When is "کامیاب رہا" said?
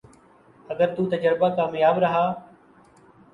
1.55-2.25